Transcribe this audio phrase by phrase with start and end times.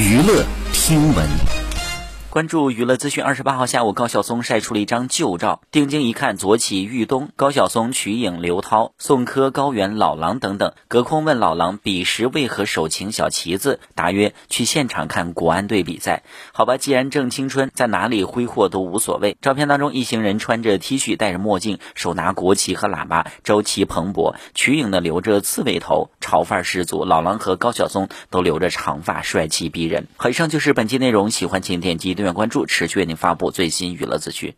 [0.00, 1.59] 娱乐听闻。
[2.30, 5.62] 关注娱乐资讯，二十八号下午，高晓松晒出了一张旧照。
[5.72, 10.72] 定睛一看，左起玉东、高晓松、瞿颖、刘涛、宋柯、高原、老狼等等。
[10.86, 13.80] 隔空问老狼，彼时为何手擎小旗子？
[13.96, 16.22] 答曰：去现场看国安队比赛。
[16.52, 19.36] 好吧，既然正青春，在哪里挥霍都无所谓。
[19.42, 24.36] 照片当中，一行人穿着 T 恤，戴着墨镜，手拿国旗和喇叭，朝气蓬勃。
[24.54, 27.04] 瞿颖呢，留着刺猬头，潮范十足。
[27.04, 30.06] 老狼和高晓松都留着长发，帅气逼人。
[30.16, 32.19] 好，以上就是本期内容，喜欢请点击。
[32.20, 34.54] 订阅关注，持续为您发布最新娱乐资讯。